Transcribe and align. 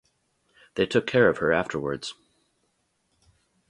They 0.73 0.87
took 0.87 1.05
care 1.05 1.29
of 1.29 1.37
her 1.37 1.53
afterwards. 1.53 2.15